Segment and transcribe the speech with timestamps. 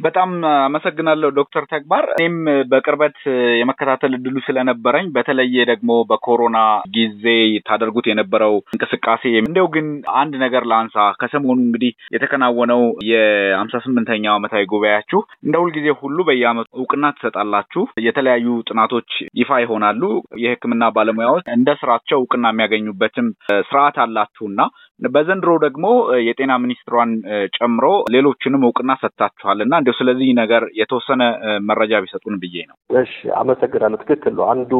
[0.00, 0.30] በጣም
[0.60, 2.36] አመሰግናለሁ ዶክተር ተግባር። እኔም
[2.70, 3.18] በቅርበት
[3.60, 6.58] የመከታተል እድሉ ስለነበረኝ በተለየ ደግሞ በኮሮና
[6.96, 7.24] ጊዜ
[7.68, 9.86] ታደርጉት የነበረው እንቅስቃሴ እንዲያው ግን
[10.20, 17.04] አንድ ነገር ላንሳ። ከሰሞኑ እንግዲህ የተከናወነው የሀምሳ ስምንተኛው ዓመታዊ ጉባኤያችሁ እንደ ሁልጊዜ ሁሉ በየዓመቱ እውቅና
[17.16, 20.02] ትሰጣላችሁ። የተለያዩ ጥናቶች ይፋ ይሆናሉ።
[20.44, 23.26] የሕክምና ባለሙያዎች እንደ ስራቸው እውቅና የሚያገኙበትም
[23.68, 24.60] ስርዓት አላችሁና
[25.08, 25.86] በዘንድሮ ደግሞ
[26.26, 27.10] የጤና ሚኒስትሯን
[27.56, 31.22] ጨምሮ ሌሎችንም እውቅና ሰጥታችኋል እና እንዲሁ ስለዚህ ነገር የተወሰነ
[31.68, 34.72] መረጃ ቢሰጡን ብዬ ነው። እሺ፣ አመሰግናለሁ። ትክክል ነው። አንዱ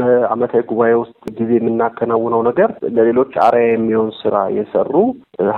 [0.00, 4.94] በአመታዊ ጉባኤ ውስጥ ጊዜ የምናከናውነው ነገር ለሌሎች አርአያ የሚሆን ስራ የሰሩ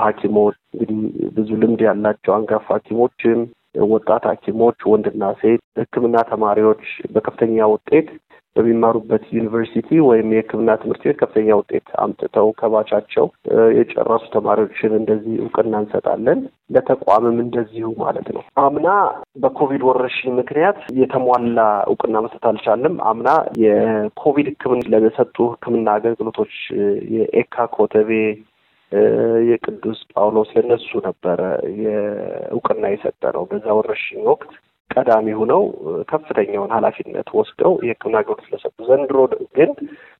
[0.02, 1.00] ሐኪሞች እንግዲህ
[1.36, 3.40] ብዙ ልምድ ያላቸው አንጋፋ ሐኪሞችም
[3.90, 8.08] ወጣት ሐኪሞች ወንድና ሴት ሕክምና ተማሪዎች በከፍተኛ ውጤት
[8.56, 13.26] በሚማሩበት ዩኒቨርሲቲ ወይም የሕክምና ትምህርት ቤት ከፍተኛ ውጤት አምጥተው ከባቻቸው
[13.76, 16.40] የጨረሱ ተማሪዎችን እንደዚህ እውቅና እንሰጣለን።
[16.74, 18.88] ለተቋምም እንደዚሁ ማለት ነው። አምና
[19.42, 21.58] በኮቪድ ወረርሽኝ ምክንያት የተሟላ
[21.90, 23.28] እውቅና መስጠት አልቻለም። አምና
[23.64, 26.54] የኮቪድ ሕክምና ለሰጡ ሕክምና አገልግሎቶች
[27.16, 28.10] የኤካ ኮተቤ
[29.48, 31.40] የቅዱስ ጳውሎስ ለነሱ ነበረ
[31.82, 34.52] የእውቅና የሰጠ ነው። በዛ ወረርሽኝ ወቅት
[34.92, 35.62] ቀዳሚ ሆነው
[36.10, 39.18] ከፍተኛውን ኃላፊነት ወስደው የሕክምና አገልግሎት ስለሰጡ፣ ዘንድሮ
[39.56, 39.70] ግን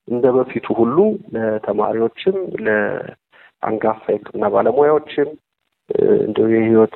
[0.09, 0.97] እንደ በፊቱ ሁሉ
[1.35, 5.31] ለተማሪዎችም ለአንጋፋ የሕክምና ባለሙያዎችም
[6.23, 6.95] እንዲሁ የህይወት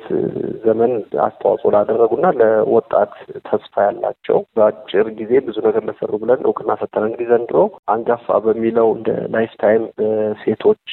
[0.63, 0.91] ዘመን
[1.25, 3.11] አስተዋጽኦ ላደረጉና ለወጣት
[3.47, 7.57] ተስፋ ያላቸው በአጭር ጊዜ ብዙ ነገር ለሰሩ ብለን እውቅና ሰጠን። እንግዲህ ዘንድሮ
[7.93, 10.87] አንጋፋ በሚለው እንደ lifetime በሴቶች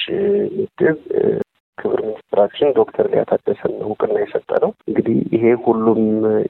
[0.56, 0.98] ምድብ
[1.78, 6.00] ክብርት ሚኒስትራችን ዶክተር ሊያ ታደሰን እውቅና የሰጠነው። እንግዲህ ይሄ ሁሉም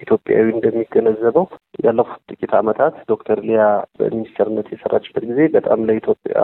[0.00, 1.46] ኢትዮጵያዊ እንደሚገነዘበው
[1.84, 3.62] ያለፉት ጥቂት ዓመታት ዶክተር ሊያ
[4.00, 6.36] በሚኒስትርነት የሰራችበት ጊዜ በጣም ለኢትዮጵያ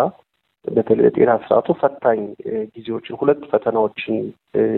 [0.64, 2.20] በተለይ የጤና ስርዓቱ ፈታኝ
[2.74, 4.16] ጊዜዎችን ሁለት ፈተናዎችን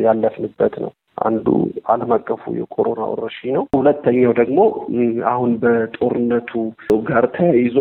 [0.04, 1.46] ያለፍንበት ነው። አንዱ
[1.86, 4.58] ዓለም አቀፉ የኮሮና ወረርሽኝ ነው። ሁለተኛው ደግሞ
[5.32, 6.50] አሁን በጦርነቱ
[7.08, 7.76] ጋር ተያይዞ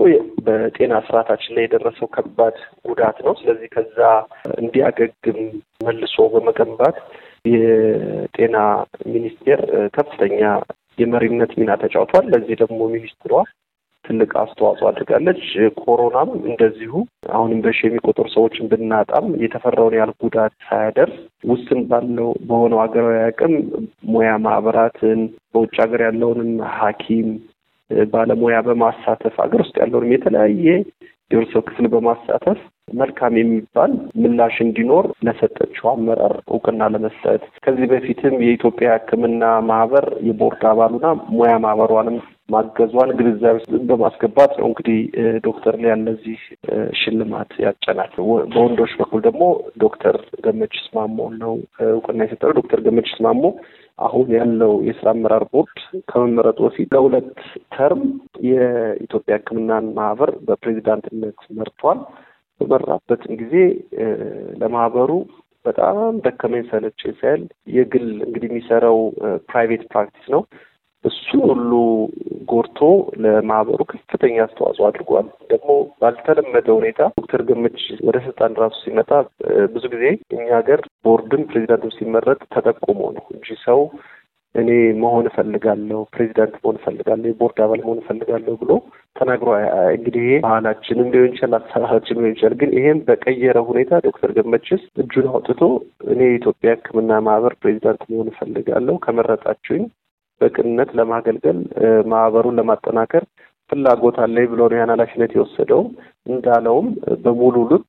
[0.48, 4.00] በጤና ስርዓታችን ላይ የደረሰው ከባድ ጉዳት ነው። ስለዚህ ከዛ
[4.58, 5.40] እንዲያገግም
[5.86, 6.98] መልሶ በመገንባት
[7.52, 8.58] የጤና
[9.08, 9.62] ሚኒስቴር
[9.96, 10.42] ከፍተኛ
[10.98, 13.34] የመሪነት ሚና ተጫውቷል። ለዚህ ደግሞ ሚኒስትሯ
[14.12, 15.42] ትልቅ አስተዋጽኦ አድርጋለች።
[15.82, 16.94] ኮሮናም እንደዚሁ
[17.32, 21.16] አሁንም በሺ የሚቆጠሩ ሰዎችን ብናጣም የተፈራውን ያህል ጉዳት ሳያደርስ
[21.52, 23.54] ውስን ባለው በሆነው ሀገራዊ አቅም
[24.12, 25.22] ሙያ ማህበራትን
[25.54, 27.30] በውጭ ሀገር ያለውንም ሐኪም
[28.12, 30.66] ባለሙያ በማሳተፍ ሀገር ውስጥ ያለውንም የተለያየ
[31.32, 32.60] የህብረተሰብ ክፍል በማሳተፍ
[32.94, 41.08] መልካም የሚባል ምላሽ እንዲኖር ለሰጠችው አመራር እውቅና ለመስጠት ከዚህ በፊትም የኢትዮጵያ ሕክምና ማህበር የቦርድ አባሉና
[41.32, 42.18] ሙያ ማህበሯንም
[42.52, 43.58] ማገዟን ግንዛቤ
[43.90, 44.98] በማስገባት ነው እንግዲህ
[45.46, 46.40] ዶክተር ሊያ እነዚህ
[47.00, 48.24] ሽልማት ያጨናቸው።
[48.54, 49.44] በወንዶች በኩል ደግሞ
[49.84, 51.54] ዶክተር ገመችስ ማሞ ነው
[51.90, 53.44] እውቅና የሰጠው። ዶክተር ገመችስ ማሞ
[54.00, 55.80] አሁን ያለው የስራ አመራር ቦርድ
[56.12, 57.30] ከመመረጡ በፊት ለሁለት
[57.76, 58.04] ተርም
[58.50, 62.02] የኢትዮጵያ ሕክምናን ማህበር በፕሬዚዳንትነት መርቷል።
[62.62, 63.54] በመራበትም ጊዜ
[64.62, 65.12] ለማህበሩ
[65.66, 67.42] በጣም ደከመኝ ሰለቸኝ ሳይል
[67.76, 69.00] የግል እንግዲህ የሚሰራው
[69.50, 70.42] private practice ነው
[71.04, 71.72] እሱ ሁሉ
[72.50, 72.80] ጎርቶ
[73.24, 75.70] ለማህበሩ ከፍተኛ አስተዋጽኦ አድርጓል። ደግሞ
[76.02, 79.10] ባልተለመደ ሁኔታ ዶክተር ገመች ወደ ስልጣን ራሱ ሲመጣ
[79.74, 83.80] ብዙ ጊዜ እኛ ሀገር ቦርድም ፕሬዚዳንትም ሲመረጥ ተጠቁሞ ነው እንጂ ሰው
[84.56, 84.70] እኔ
[85.02, 88.72] መሆን እፈልጋለሁ፣ ፕሬዚዳንት መሆን እፈልጋለሁ፣ የቦርድ አባል መሆን እፈልጋለሁ ብሎ
[89.16, 89.50] ተናግሮ
[89.94, 95.30] እንግዲህ ይሄ ባህላችንም ሊሆን ይችላል፣ አሰራራችን ሊሆን ይችላል። ግን ይሄም በቀየረ ሁኔታ ዶክተር ገመችስ እጁን
[95.32, 95.62] አውጥቶ
[96.14, 99.86] እኔ የኢትዮጵያ ሕክምና ማህበር ፕሬዚዳንት መሆን እፈልጋለሁ ከመረጣችሁኝ
[100.42, 101.60] በቅንነት ለማገልገል
[102.12, 103.24] ማህበሩን ለማጠናከር
[103.70, 105.82] ፍላጎት አለኝ ብሎ ነው ያን ኃላፊነት የወሰደው።
[106.28, 106.88] እንዳለውም
[107.24, 107.86] በሙሉ ልብ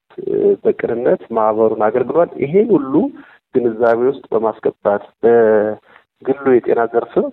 [0.65, 2.95] በቅንነት ማህበሩን አገልግሏል። ይሄን ሁሉ
[3.55, 7.27] ግንዛቤ ውስጥ በማስገባት በግሉ የጤና ዘርፍም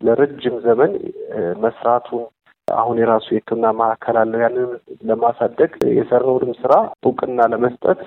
[0.00, 0.92] ለረጅም ዘመን
[1.64, 2.24] መስራቱን
[2.68, 4.68] አሁን የራሱ የሕክምና ማዕከል አለው። ያንን
[5.08, 8.00] ለማሳደግ የሰራውንም ስራ እውቅና ለመስጠት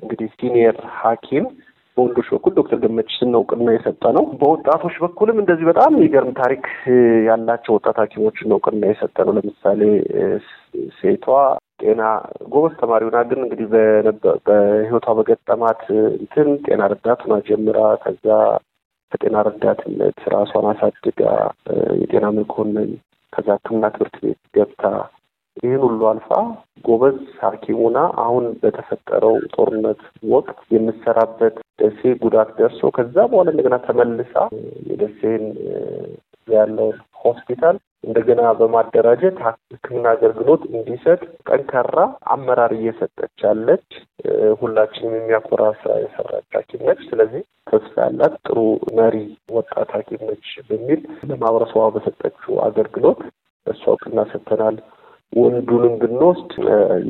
[0.00, 1.46] እንግዲህ ሲኒየር ሐኪም
[2.00, 6.64] በወንዶች በኩል ዶክተር ገመችስን እውቅና የሰጠ ነው። በወጣቶች በኩልም እንደዚህ በጣም የሚገርም ታሪክ
[7.28, 9.80] ያላቸው ወጣት ሐኪሞችን እውቅና የሰጠ ነው። ለምሳሌ
[10.98, 11.26] ሴቷ
[11.82, 12.02] ጤና
[12.52, 13.66] ጎበዝ ተማሪ ሆና ግን እንግዲህ
[14.46, 15.82] በህይወቷ በገጠማት
[16.14, 18.26] እንትን ጤና ረዳት ሆና ጀምራ ከዛ
[19.12, 21.20] ከጤና ረዳትነት ራሷን አሳድጋ
[22.02, 22.90] የጤና መኮንን
[23.32, 24.84] ከዛ ሕክምና ትምህርት ቤት ገብታ
[25.56, 26.28] ይህን ሁሉ አልፋ
[26.84, 30.00] ጎበዝ ሐኪሙና አሁን በተፈጠረው ጦርነት
[30.30, 34.34] ወቅት የምሰራበት ደሴ ጉዳት ደርሶ ከዛ በኋላ እንደገና ተመልሳ
[34.90, 35.44] የደሴን
[36.48, 39.38] ያለውን ሆስፒታል እንደገና በማደራጀት
[39.72, 41.18] ሕክምና አገልግሎት እንዲሰጥ
[41.48, 41.96] ጠንካራ
[42.34, 43.86] አመራር እየሰጠች ያለች
[44.60, 48.58] ሁላችንም የሚያኮራ ስራ የሰራች ሐኪም ነች። ስለዚህ ተስፋ ያላት ጥሩ
[49.00, 49.16] መሪ
[49.56, 53.20] ወጣት ሐኪም ነች በሚል ለማህበረሰቧ በሰጠችው አገልግሎት
[53.66, 54.78] እሷ እውቅና ሰጥተናል።
[55.32, 56.52] ወንዱንም ብንወስድ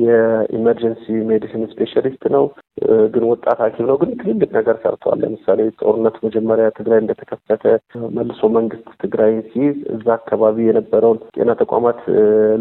[0.03, 2.43] የ emergency medicine specialist ነው፣
[3.13, 7.63] ግን ወጣት ሐኪም ነው። ግን ትልልቅ ነገር ሰርተዋል። ለምሳሌ ጦርነት መጀመሪያ ትግራይ እንደተከፈተ
[8.15, 11.99] መልሶ መንግስት ትግራይን ሲይዝ እዛ አካባቢ የነበረውን ጤና ተቋማት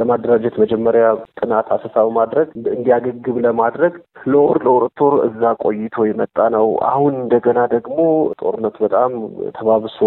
[0.00, 1.04] ለማደራጀት መጀመሪያ
[1.40, 3.94] ጥናት አሰሳ በማድረግ እንዲያገግም ለማድረግ
[4.26, 4.98] ለወር ለሁለት
[5.28, 7.98] እዛ ቆይቶ የመጣ ነው። አሁን እንደገና ደግሞ
[8.40, 9.12] ጦርነቱ በጣም
[9.56, 9.98] ተባብሶ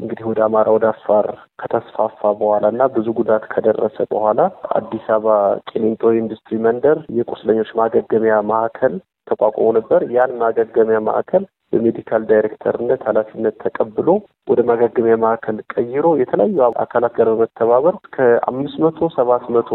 [0.00, 1.26] እንግዲህ ወደ አማራ ወደ አፋር
[1.62, 4.40] ከተስፋፋ በኋላ እና ብዙ ጉዳት ከደረሰ በኋላ
[4.90, 5.34] አዲስ አበባ
[5.68, 8.94] ቂሊንጦ ኢንዱስትሪ መንደር የቁስለኞች ማገገሚያ ማዕከል
[9.30, 14.08] ተቋቁሞ ነበር። ያን ማገገሚያ ማዕከል በሜዲካል ዳይሬክተርነት ኃላፊነት ተቀብሎ
[14.48, 19.70] ወደ ማገገሚያ ማዕከል ቀይሮ የተለያዩ አካላት ጋር በመተባበር ከአምስት መቶ ሰባት መቶ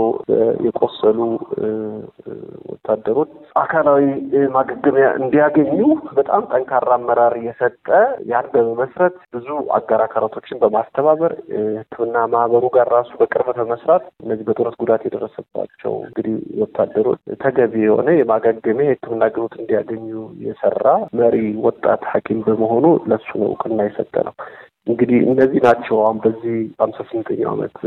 [0.66, 1.20] የቆሰሉ
[2.72, 3.30] ወታደሮች
[3.62, 4.02] አካላዊ
[4.56, 5.78] ማገገሚያ እንዲያገኙ
[6.18, 7.88] በጣም ጠንካራ አመራር እየሰጠ
[8.32, 9.48] ያን በመመስረት ብዙ
[9.78, 11.34] አጋር አካላቶችን በማስተባበር
[11.78, 18.88] ሕክምና ማህበሩ ጋር ራሱ በቅርበት በመስራት እነዚህ በጦርነት ጉዳት የደረሰባቸው እንግዲህ ወታደሮች ተገቢ የሆነ የማገገሚያ
[18.90, 20.06] የሕክምና አገልግሎት እንዲያገኙ
[20.46, 20.86] የሰራ
[21.20, 24.34] መሪ ወጣት ሐኪም በመሆኑ ለሱ ነው እውቅና የሰጠ ነው።
[24.88, 27.78] እንግዲህ እነዚህ ናቸው አሁን በዚህ በአምሳ ስምንተኛው ዓመት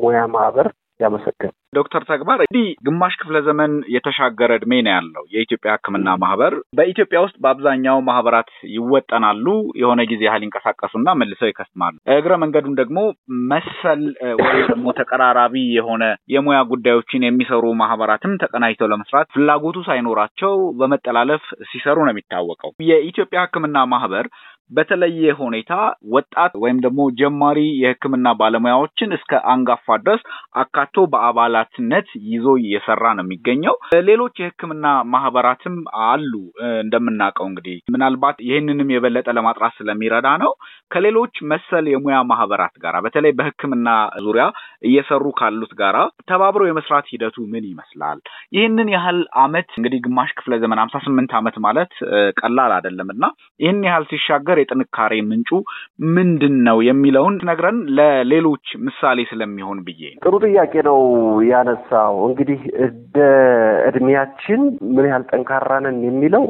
[0.00, 0.66] ሙያ ማህበር
[1.00, 7.18] ያመሰገን ዶክተር ተግባር እንዲህ ግማሽ ክፍለ ዘመን የተሻገረ እድሜ ነው ያለው የኢትዮጵያ ሕክምና ማህበር። በኢትዮጵያ
[7.24, 9.46] ውስጥ በአብዛኛው ማህበራት ይወጠናሉ፣
[9.80, 12.98] የሆነ ጊዜ ያህል ይንቀሳቀሱና መልሰው ይከስማሉ። እግረ መንገዱን ደግሞ
[13.50, 14.02] መሰል
[14.40, 16.02] ወይ ደግሞ ተቀራራቢ የሆነ
[16.34, 24.26] የሙያ ጉዳዮችን የሚሰሩ ማህበራትም ተቀናጅተው ለመስራት ፍላጎቱ ሳይኖራቸው በመጠላለፍ ሲሰሩ ነው የሚታወቀው። የኢትዮጵያ ሕክምና ማህበር
[24.70, 25.72] በተለየ ሁኔታ
[26.14, 30.22] ወጣት ወይም ደግሞ ጀማሪ የህክምና ባለሙያዎችን እስከ አንጋፋ ድረስ
[30.62, 33.74] አካቶ በአባላትነት ይዞ እየሰራ ነው የሚገኘው።
[34.08, 34.84] ሌሎች የህክምና
[35.14, 35.76] ማህበራትም
[36.06, 36.32] አሉ
[36.82, 40.52] እንደምናውቀው እንግዲህ ምናልባት ይህንንም የበለጠ ለማጥራት ስለሚረዳ ነው።
[40.90, 43.88] ከሌሎች መሰል የሙያ ማህበራት ጋራ በተለይ በህክምና
[44.24, 44.44] ዙሪያ
[44.88, 45.96] እየሰሩ ካሉት ጋራ
[46.30, 48.18] ተባብሮ የመስራት ሂደቱ ምን ይመስላል?
[48.56, 51.92] ይህንን ያህል አመት እንግዲህ ግማሽ ክፍለ ዘመን ሀምሳ ስምንት አመት ማለት
[52.40, 53.24] ቀላል አይደለም እና
[53.60, 55.50] ይህን ያህል ሲሻገር የጥንካሬ ምንጩ
[56.14, 61.00] ምንድን ነው የሚለውን ነግረን ለሌሎች ምሳሌ ስለሚሆን ብዬ ጥሩ ጥያቄ ነው
[61.50, 63.18] ያነሳው። እንግዲህ እንደ
[63.90, 64.62] እድሜያችን
[64.94, 66.44] ምን ያህል ጠንካራ ነን የሚለው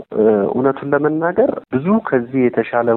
[0.50, 2.88] እውነቱን ለመናገር ብዙ ከዚህ የተሻለ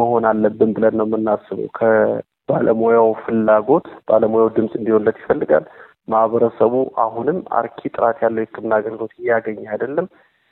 [0.00, 5.66] መሆን አለብን ብለን ነው የምናስበው። ከባለሙያው ፍላጎት ባለሙያው ድምፅ እንዲሆንለት ይፈልጋል።
[6.08, 10.06] ማህበረሰቡ አሁንም አርኪ ጥራት ያለው የሕክምና አገልግሎት እያገኘ አይደለም።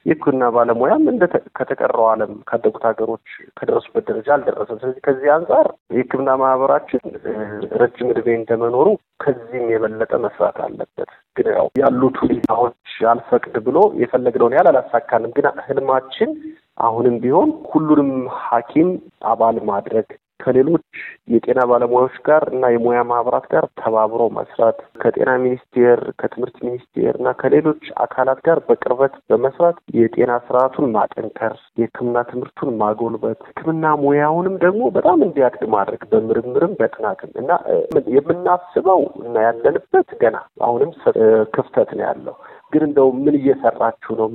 [0.06, 1.25] የሕክምና ባለሙያም እንደ
[1.59, 3.27] ከተቀረው ዓለም ካደጉት ሀገሮች
[3.59, 7.03] ከደረሱበት ደረጃ አልደረሰም። ስለዚህ ከዚህ አንጻር የሕክምና ማህበራችን
[7.81, 8.87] ረጅም ዕድሜ እንደመኖሩ
[9.25, 12.77] ከዚህም የበለጠ መስራት አለበት። ግን ያው ያሉት ሁኔታዎች
[13.11, 16.31] አልፈቅድ ብሎ የፈለግነውን ያህል አላሳካንም። ግን ህልማችን
[16.81, 18.11] አሁንም ቢሆን ሁሉንም
[18.43, 18.91] ሐኪም
[19.27, 20.09] አባል ማድረግ
[20.40, 20.85] ከሌሎች
[21.32, 27.85] የጤና ባለሙያዎች ጋር እና የሙያ ማህበራት ጋር ተባብሮ መስራት ከጤና ሚኒስቴር፣ ከትምህርት ሚኒስቴር እና ከሌሎች
[28.05, 35.64] አካላት ጋር በቅርበት በመስራት የጤና ስርዓቱን ማጠንከር፣ የህክምና ትምህርቱን ማጎልበት፣ ህክምና ሙያውንም ደግሞ በጣም እንዲያድግ
[35.75, 37.50] ማድረግ በምርምርም በጥናትም እና
[38.16, 40.92] የምናስበው እና ያለንበት ገና አሁንም
[41.57, 42.37] ክፍተት ነው ያለው።
[42.73, 44.26] ግን እንደው ምን እየሰራችሁ ነው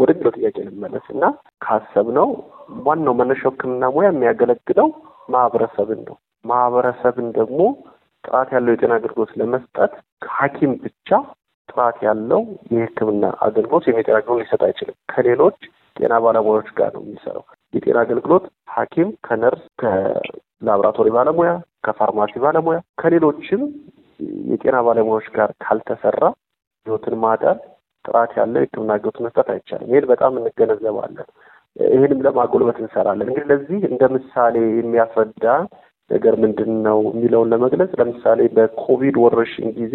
[0.00, 1.24] ወደሚለው ጥያቄ ልመለስ እና
[1.64, 2.28] ካሰብነው
[2.86, 4.88] ዋናው መነሻው ህክምና ሙያ የሚያገለግለው
[5.28, 7.60] ማህበረሰብን ነው። ማህበረሰብን ደግሞ
[8.24, 9.92] ጥራት ያለው የጤና አገልግሎት ለመስጠት
[10.30, 11.08] ሐኪም ብቻ
[11.68, 12.40] ጥራት ያለው
[12.74, 15.58] የህክምና አገልግሎት የጤና አገልግሎት ሊሰጥ አይችልም። ከሌሎች
[15.96, 21.50] ጤና ባለሙያዎች ጋር ነው የሚሰራው። የጤና አገልግሎት ሐኪም ከነርስ፣ ከላቦራቶሪ ባለሙያ፣
[21.86, 23.62] ከፋርማሲ ባለሙያ፣ ከሌሎችም
[24.50, 26.22] የጤና ባለሙያዎች ጋር ካልተሰራ
[26.86, 27.58] ህይወትን ማዳን
[28.04, 31.28] ጥራት ያለው የህክምና አገልግሎት መስጠት አይቻልም። ይህን በጣም እንገነዘባለን።
[31.76, 35.44] ይህንም ለማጎልበት እንሰራለን። እንግዲህ ለዚህ እንደ ምሳሌ የሚያስረዳ
[36.10, 39.94] ነገር ምንድን ነው የሚለውን ለመግለጽ ለምሳሌ በኮቪድ ወረርሽኝ ጊዜ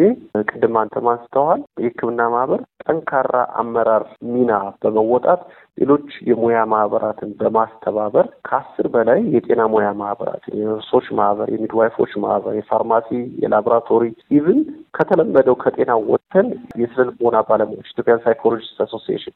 [0.49, 5.43] ቅድም አንተም አንስተዋል። የህክምና ማህበር ጠንካራ አመራር ሚና በመወጣት
[5.77, 13.09] ሌሎች የሙያ ማህበራትን በማስተባበር ከአስር በላይ የጤና ሙያ ማህበራት የነርሶች ማህበር፣ የሚድዋይፎች ማህበር፣ የፋርማሲ፣
[13.43, 14.05] የላቦራቶሪ
[14.37, 14.59] even
[14.97, 16.49] ከተለመደው ከጤና ወጥተን
[16.81, 19.35] የስነ ልቦና ባለሙያዎች Ethiopian psychologist association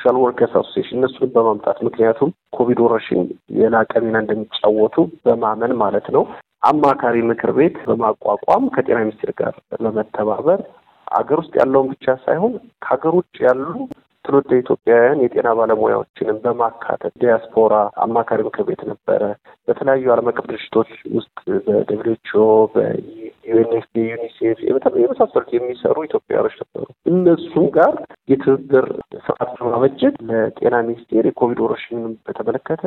[0.00, 3.22] የ social workers association እነሱን በማምጣት ምክንያቱም ኮቪድ ወረርሽኝ
[3.58, 6.22] የላቀ ሚና እንደሚጫወቱ በማመን ማለት ነው።
[6.62, 10.60] አማካሪ ምክር ቤት በማቋቋም ከጤና ሚኒስቴር ጋር በመተባበር
[11.12, 13.66] ሀገር ውስጥ ያለውን ብቻ ሳይሆን ከሀገር ውጭ ያሉ
[14.24, 19.22] ትውልደ ኢትዮጵያውያን የጤና ባለሙያዎችንም በማካተት ዲያስፖራ አማካሪ ምክር ቤት ነበረ።
[19.68, 22.46] በተለያዩ ዓለም አቀፍ ድርጅቶች ውስጥ በ WHO፣
[23.50, 24.58] በ UNFPA፣ ዩኒሴፍ
[25.00, 27.92] የመሳሰሉት የሚሰሩ ኢትዮጵያውያኖች ነበሩ። እነሱም ጋር
[28.28, 28.86] የትብብር
[29.24, 32.84] ስርዓት በማበጀት ለጤና ሚኒስቴር የኮቪድ ወረርሽኝን በተመለከተ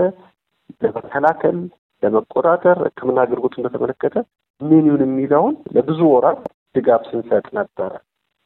[0.84, 1.58] ለመከላከል፣
[2.03, 4.15] ለመቆጣጠር ሕክምና አገልግሎትን በተመለከተ
[4.62, 6.41] ምን ይሁን የሚለውን ለብዙ ወራት
[6.75, 7.91] ድጋፍ ስንሰጥ ነበረ።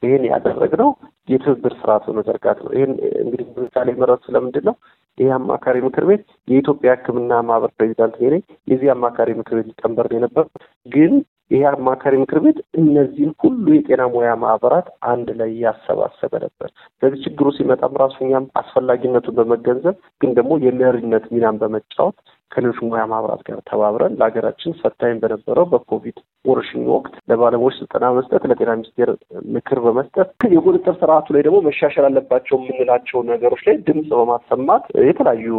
[0.03, 0.89] ይህን ያደረግነው
[1.27, 4.75] የትብብር ስርዓት በመዘርጋት ነው። ይህን እንግዲህ ምሳሌ መረጡ ስለምንድን ነው?
[5.17, 10.49] ይህ አማካሪ ምክር ቤት የኢትዮጵያ ሕክምና ማህበር ፕሬዚዳንት ነኝ። የዚህ አማካሪ ምክር ቤት ሊቀመንበር የነበረው።
[10.87, 11.13] ግን
[11.51, 17.47] ይህ አማካሪ ምክር ቤት እነዚህን ሁሉ የጤና ሙያ ማህበራት አንድ ላይ ያሰባሰበ ነበር። ስለዚህ ችግሩ
[17.57, 22.17] ሲመጣም ራሱ እኛም አስፈላጊነቱን በመገንዘብ ግን ደግሞ የመሪነት ሚናን በመጫወት
[22.51, 28.71] ከሌሎች ሙያ ማህበራት ጋር ተባብረን ለሀገራችን ፈታኝ በነበረው በኮቪድ ወረርሽኝ ወቅት ለባለሙያዎች ስልጠና በመስጠት ለጤና
[28.77, 29.09] ሚኒስቴር
[29.55, 35.49] ምክር በመስጠት የቁጥጥር ስርዓቱ ላይ ደግሞ መሻሻል አለባቸው የምንላቸው ነገሮች ላይ ድምፅ በማሰማት የተለያዩ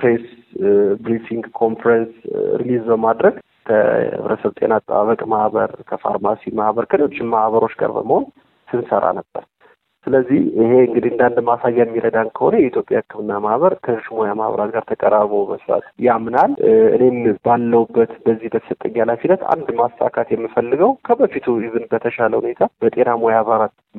[0.00, 0.26] press
[1.04, 2.12] briefing፣ conference
[2.60, 3.36] release በማድረግ
[3.66, 8.24] ከህብረተሰብ ጤና አጠባበቅ ማህበር፣ ከፋርማሲ ማህበር፣ ከሌሎችም ማህበሮች ጋር በመሆን
[8.68, 9.42] ስንሰራ ነበር።
[10.06, 14.84] ስለዚህ ይሄ እንግዲህ እንደ አንድ ማሳያ የሚረዳን ከሆነ የኢትዮጵያ ሕክምና ማህበር ከሌሎች ሙያ ማህበራት ጋር
[14.88, 16.52] ተቀራርቦ መስራት ያምናል።
[16.96, 23.38] እኔም ባለሁበት በዚህ በተሰጠኝ ኃላፊነት አንድ ማሳካት የምፈልገው ከበፊቱ even በተሻለ ሁኔታ በጤና ሙያ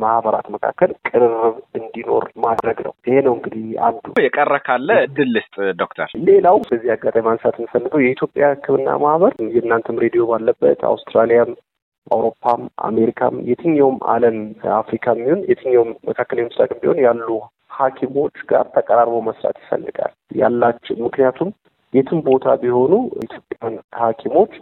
[0.03, 1.33] ማህበራት መካከል ቅርርብ
[1.79, 7.25] እንዲኖር ማድረግ ነው። ይሄ ነው እንግዲህ አንዱ። የቀረ ካለ እድል ልስጥ ዶክተር። ሌላው በዚህ አጋጣሚ
[7.27, 11.51] ማንሳት የምፈልገው የኢትዮጵያ ሕክምና ማህበር የእናንተም ሬዲዮ ባለበት አውስትራሊያም
[12.07, 14.37] አውሮፓም አሜሪካም የትኛውም ዓለም
[14.77, 17.27] አፍሪካም ቢሆን የትኛውም መካከለኛው ምስራቅ ቢሆን ያሉ
[17.77, 21.49] ሐኪሞች ጋር ተቀራርቦ መስራት ይፈልጋል ያላቸው ምክንያቱም
[21.93, 22.93] የትም ቦታ ቢሆኑ
[23.25, 24.53] ኢትዮጵያን ሐኪሞች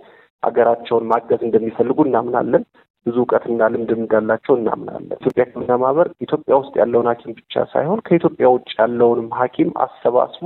[0.43, 2.63] ሀገራቸውን ማገዝ እንደሚፈልጉ እናምናለን።
[3.05, 8.48] ብዙ እውቀትና ልምድ እንዳላቸው እናምናለን። ኢትዮጵያ ሕክምና ማህበር ኢትዮጵያ ውስጥ ያለውን ሐኪም ብቻ ሳይሆን ከኢትዮጵያ
[8.55, 10.43] ውጭ ያለውንም ሐኪም አሰባስቦ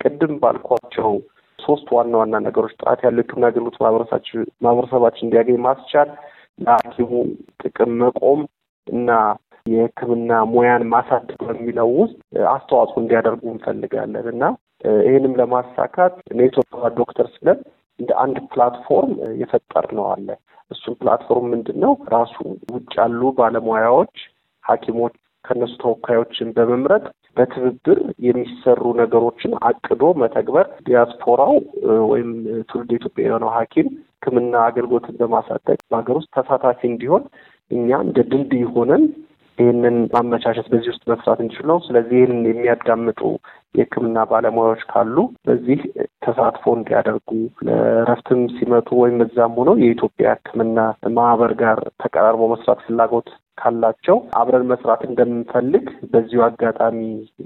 [0.00, 1.10] ቅድም ባልኳቸው
[1.62, 3.76] ሶስት ዋና ዋና ነገሮች ጥራት ያለው ሕክምና አገልግሎት
[4.64, 6.10] ማህበረሰባችን እንዲያገኝ ማስቻል፣
[6.58, 7.10] ለሐኪሙ
[7.62, 8.40] ጥቅም መቆም
[8.86, 9.10] እና
[9.66, 12.18] የሕክምና ሙያን ማሳደግ በሚለው ውስጥ
[12.52, 14.44] አስተዋጽኦ እንዲያደርጉ እንፈልጋለን እና
[15.04, 17.58] ይህንም ለማሳካት network doctors ብለን
[17.98, 20.28] እንደ አንድ platform የፈጠርነው አለ።
[20.70, 21.92] እሱም platform ምንድን ነው?
[22.12, 22.34] ራሱ
[22.74, 24.14] ውጭ ያሉ ባለሙያዎች
[24.64, 25.14] ሐኪሞች
[25.44, 27.04] ከእነሱ ተወካዮችን በመምረጥ
[27.36, 31.54] በትብብር የሚሰሩ ነገሮችን አቅዶ መተግበር ዲያስፖራው
[32.10, 32.30] ወይም
[32.70, 37.22] ትውልድ ኢትዮጵያ የሆነው ሐኪም ሕክምና አገልግሎትን በማሳደግ በሀገር ውስጥ ተሳታፊ እንዲሆን
[37.70, 39.04] እኛ እንደ ድልድይ ሆነን
[39.58, 43.20] ይህንን ማመቻቸት በዚህ ውስጥ መስራት እንችል ስለዚህ ይህንን የሚያዳምጡ
[43.74, 45.80] የሕክምና ባለሙያዎች ካሉ በዚህ
[46.24, 47.28] ተሳትፎ እንዲያደርጉ
[47.66, 50.78] ለእረፍትም ሲመጡ ወይም እዛም ሆነው የኢትዮጵያ ሕክምና
[51.18, 53.28] ማህበር ጋር ተቀራርቦ መስራት ፍላጎት
[53.60, 56.98] ካላቸው አብረን መስራት እንደምንፈልግ በዚሁ አጋጣሚ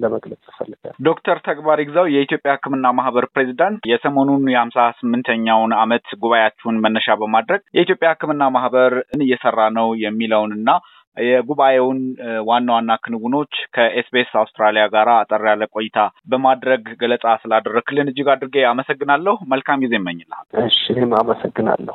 [0.02, 7.16] ለመግለጽ እፈልጋለሁ። ዶክተር ተግባር ይግዛው የኢትዮጵያ ሕክምና ማህበር ፕሬዚዳንት፣ የሰሞኑን የሀምሳ ስምንተኛውን ዓመት ጉባኤያችሁን መነሻ
[7.20, 10.68] በማድረግ የኢትዮጵያ ሕክምና ማህበር እየሰራ ነው የሚለውን እና
[11.16, 11.98] የጉባኤውን
[12.48, 15.98] ዋና ዋና ክንውኖች ከኤስቢኤስ አውስትራሊያ ጋር አጠር ያለ ቆይታ
[16.30, 21.94] በማድረግ ገለጻ ስላደረክልን እጅግ አድርጌ አመሰግናለሁ። መልካም ጊዜ እመኝልሃል። እሺ፣ እኔም አመሰግናለሁ።